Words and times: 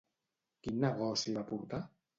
Quin 0.67 0.81
negoci 0.87 1.39
va 1.39 1.49
portar? 1.53 1.87